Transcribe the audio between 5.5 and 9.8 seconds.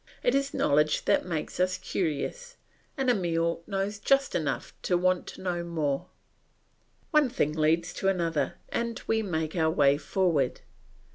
more. One thing leads on to another, and we make our